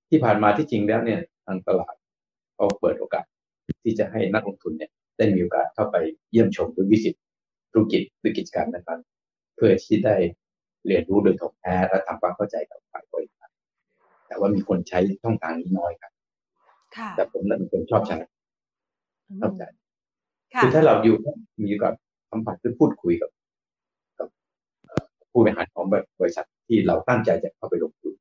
[0.10, 1.96] ที่ผ่านมาที่จริงแล้วเนี่ย ทางตลาด
[2.56, 3.26] เขาเปิดโอกาส
[3.84, 5.96] ที่จะให้นักลงทุนเนี่ย ได้มีโอกาสเข้าไป
[6.32, 7.16] เยี่ยมชมหรือวิสิต
[7.72, 10.16] ธุรกิจหรือกิจการนั้นๆเพื่อที่ได้
[10.86, 13.50] เรียนรู้โดยถ่งแท้และทำความเข้าใจกับฝ่ายบริการ
[14.28, 16.12] แต่ว่ามีคนใช้ช่องทางนี้น้อยครับ
[17.16, 18.18] แต่ผมนั้นเป็นคนชอบใช้
[19.42, 19.64] ชอบใจ
[20.60, 21.16] คือถ้าเราอยู่
[21.64, 21.94] มีกับ
[22.32, 23.37] สัมผัสหรือพูดคุยกับกับ
[25.38, 25.86] ผู้บริหารของ
[26.22, 28.14] บริษัทที่เราตั้งใจจะเข้าไปลงทุน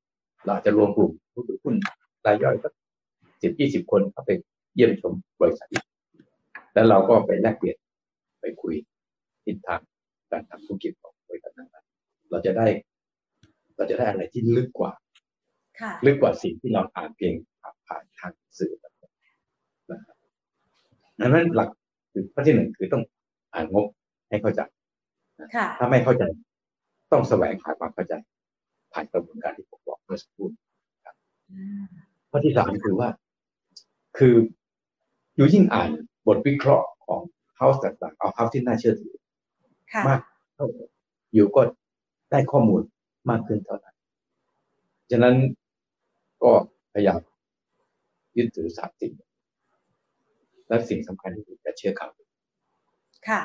[0.46, 1.74] เราจะรวมกลุ่มผู้ถือหุ้น
[2.26, 2.72] รายย่อยสัก
[3.42, 4.30] สิบยี่สิบคนเข้าไป
[4.74, 5.68] เยี่ยมชมบริษัท
[6.74, 7.76] แล้วเราก็ไปแลกเปลี่ยน
[8.40, 8.74] ไปคุย
[9.44, 9.80] ทิศทาง
[10.30, 11.68] การทำธุรกิจของบริษัทนั้น
[12.30, 12.66] เราจะได้
[13.76, 14.92] เราจะได้อะไรที่ลึกกว่า
[16.06, 17.34] ลึกกว่าสิ่งที่เราอ่านเพียง
[17.86, 20.16] ผ่านทางสื่อนะครับ
[21.20, 21.68] นั้นหลัก
[22.12, 23.02] คือข้อที่หนึ่งคือต้อง
[23.54, 23.86] อ่านงบ
[24.28, 24.60] ให้เข้าใจ
[25.78, 26.24] ถ้าไม่เข้าใจ
[27.12, 28.14] ต้องแสวงหาความเข้าใจ
[28.92, 30.48] ผ่านกระบวนการที่ผมบอกเมื่อสักครู่
[31.04, 31.16] ครับ
[32.30, 33.08] ข้อที่สามคือว่า
[34.18, 34.34] คือ
[35.36, 35.90] อยู่ยิ่งอ่าน
[36.26, 37.20] บทวิเคราะห์ของ
[37.56, 39.14] เฮาส์ต่างๆ เอาเฮาส์ที่น่าเชื่อถือ
[40.08, 40.20] มาก
[40.54, 40.66] เท่า
[41.34, 41.62] อยู่ก็
[42.30, 42.82] ได้ข้อมูล
[43.30, 43.96] มากขึ้นเท่านั้น
[45.10, 45.34] ฉะนั้น
[46.42, 46.52] ก็
[46.92, 47.20] พยายาม
[48.36, 49.12] ยึดถือสามสิ่ง
[50.68, 52.10] และสิ่งสำคัญที่สุดจะเชื่อข่าว
[53.28, 53.42] ค่ะ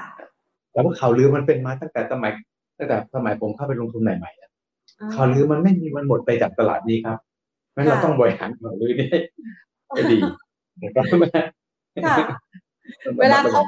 [0.71, 2.34] แต่ว่าข่าวลือมันเป็นมาตั้งแต่สมัย
[2.82, 7.17] ตั้งแต่สมัยผมเข้าไปลงทุนใหม่ๆข่าวลือมันไม่มีมันหมดไปจากตลาดนี้ครับ
[7.76, 9.10] งั้นเราต้องบริหารข่าวลือนี่
[9.89, 10.17] ให้ดี
[10.82, 11.06] นะครับ
[13.22, 13.62] เวลาเขา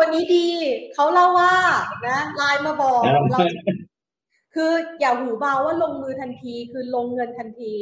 [0.00, 0.46] วันนี้ดี
[0.94, 1.54] เขาเล่าว่า
[2.08, 3.00] นะไลน์มาบอก
[3.32, 3.38] เรา
[4.54, 7.72] คืออย่าหูเบาว่าลงมือทันที คือลงเงินทันที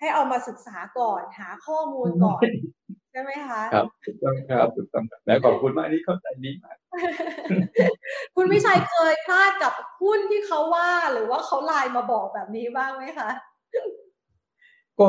[0.00, 2.42] ให้เอามาศึกษาก่อนหาข้อมูลก่อน
[3.16, 6.76] ช่ไหมคะ ครับถูกต้องครับถูกต้องแล้วขอบคุณมากนี่เข้าใจดีมาก
[8.34, 13.30] คุณวิชัยเคยพลาดกับหุ้นที่เขาว่าหรือว่าเขาไลน์มาบอกแบบนี้บ้างไหมคะ
[15.00, 15.08] ก็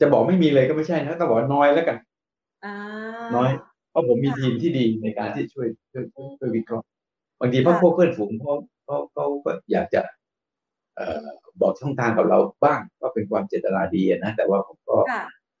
[0.00, 1.96] จะบอกไม่มีเลยก็ไม่ใช่นะต้องบอกน้อยแล้วกัน
[3.36, 3.50] น้อย
[3.90, 6.04] เพราะผมมีทีมที่ดีในการที่ช่วยช่วย
[6.38, 6.86] ช่วยวิเคราะห์
[7.40, 10.00] บางทีพวกเพื่อนฝูงเขาเขาเขาก็อยากจะ
[10.96, 11.26] เอ่อ
[11.60, 14.96] บอกช่องทางกับเราบ้างก็เป็นความเจตนาดีนะแต่ว่าผมก็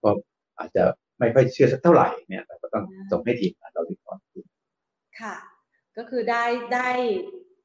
[0.02, 0.10] ก็
[0.58, 0.82] อาจจะ
[1.18, 4.20] ไม่ค่อยเชื่อสักเท่าไหร่เนี่ยแต่ก็ต้องส่งให้ทีมเราวิเคราะห์
[5.22, 5.36] ค่ะ
[5.96, 6.88] ก็คือได้ได้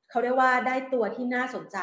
[0.10, 1.80] เขาเรียกว่าได้ตัวที่น่าสนใจ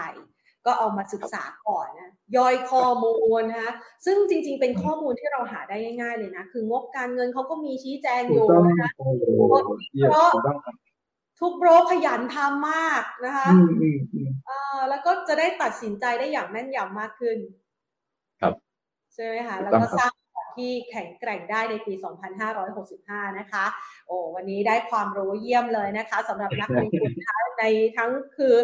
[0.66, 3.72] ก็เอามาศึกษาก่อนนะย่อยข้อมูลนะคะ
[4.04, 8.90] ซึ่งจริง ๆ เป็นข้อมูลที่เราหาได้ง่ายๆเลยนะ คืองบการเงินเขาก็มีชี้แจงอยู่นะคะ
[11.40, 13.48] ทุกโบรขยันทำมากนะคะ
[14.88, 17.38] แล้วก็จะได้ตัดสินใจได้อย่างแม่นยำมากขึ้น
[18.40, 18.54] ครับ
[19.14, 20.12] ใช่ไหมคะแล้วก็สร้าง
[20.56, 21.92] ที่แข็งแกร่งได้ในปี
[22.66, 23.64] 2565 นะคะ
[24.06, 27.10] โอ้วันนี้ได้ความรู้เยี่ยมเลยนะคะสำหรับนักลงทุน
[27.58, 27.64] ใน
[27.96, 28.54] ทั้งคือ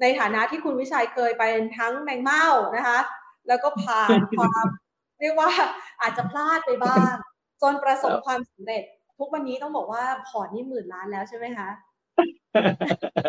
[0.00, 1.44] ในฐานะที่คุณวิชัยเคยไป
[1.78, 2.98] ทั้งแมงเม่านะคะ
[3.48, 4.66] แล้วก็ผ่านความ
[5.20, 5.50] เรียกว่า
[6.02, 7.12] อาจจะพลาดไปบ้าง
[7.62, 8.82] จนประสบความสำเร็จ
[9.18, 11.68] ทุกวันนี้ต้องบอกว่าพอร์ตนี่หมื่นล้านแล้วใช่ไหมคะ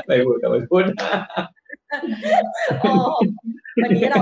[0.08, 0.84] ไม่พูดแต่ไม่พูด
[3.84, 4.22] วันนี้เรา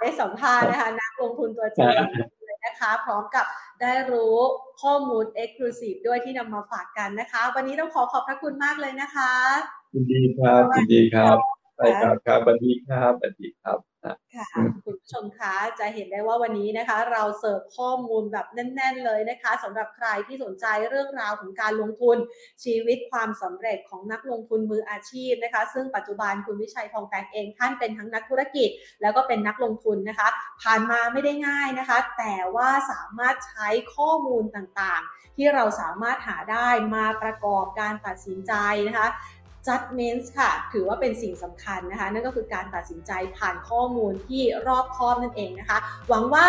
[0.00, 2.08] ได้สัมภาษณ์นะคะ นักลงทุนตัวจริงเลย
[2.64, 3.46] นะคะ พร้อมกับ
[3.80, 4.36] ได้รู้
[4.82, 9.32] ข้อมูล Exclusive ด้วยที่นำมาฝากกันนะคะ วันนี้ต้องขอขอบพระคุณมากเลยนะคะ
[9.94, 11.36] ยินดีครับยินดีครับ
[11.76, 13.78] ใช่ครับครับสวัสดีครับสวัสดีครับ
[14.34, 14.46] ค่ะ
[14.84, 22.16] คุณผู้ชมคะจะเห็นได้ว่าวันนี้นะคะ เราเสิร์ฟข้อมูลแบบแน่น ๆ เลยนะคะสำหรับใครที่สนใจเรื่องราวของการลงทุน
[22.64, 28.68] ชีวิตความสำเร็จของนักลงทุนมืออาชีพนะคะ ซึ่งปัจจุบันคุณวิชัยทองแตงเองท่านเป็นทั้งนักธุรกิจ
[29.02, 30.28] แล้วก็เป็นนักลงทุนนะคะ
[30.62, 38.52] ผ่านมาไม่ได้ง่ายนะคะ แต่ว่าสามารถใช้ข้อมูลต่างๆ ที่เราสามารถหาได้มาประกอบการตัดสินใจ
[38.88, 39.08] นะคะ
[39.68, 45.78] judgments ค่ะ ถือว่าเป็นสิ่งสำคัญนะคะ นั่นก็คือการตัดสินใจผ่านข้อมูลที่รอบคอบนั่นเองนะคะ
[46.08, 46.46] หวังว่า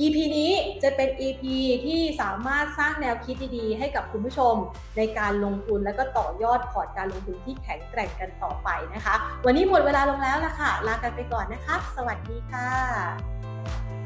[0.00, 1.42] EP นี้จะเป็น EP
[1.86, 4.54] ที่สามารถสร้างแนวคิดดีๆ ให้กับคุณผู้ชม
[4.96, 9.14] ในการลงทุนและก็ต่อยอดพอร์ตการลงทุนที่แข็งแกร่งกันต่อไปนะคะ
[9.46, 14.01] วันนี้หมดเวลาลงแล้วละค่ะ ลากันไปก่อนนะคะ สวัสดีค่ะ